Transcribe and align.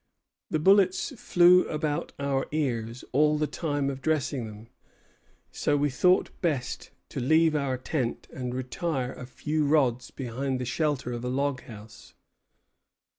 "The 0.49 0.57
bullets 0.57 1.13
flew 1.21 1.65
about 1.67 2.11
our 2.17 2.47
ears 2.51 3.05
all 3.11 3.37
the 3.37 3.45
time 3.45 3.87
of 3.91 4.01
dressing 4.01 4.47
them; 4.47 4.67
so 5.51 5.77
we 5.77 5.91
thought 5.91 6.31
best 6.41 6.89
to 7.09 7.19
leave 7.19 7.55
our 7.55 7.77
tent 7.77 8.27
and 8.33 8.51
retire 8.55 9.11
a 9.13 9.27
few 9.27 9.63
rods 9.63 10.09
behind 10.09 10.59
the 10.59 10.65
shelter 10.65 11.11
of 11.11 11.23
a 11.23 11.29
log 11.29 11.61
house." 11.65 12.15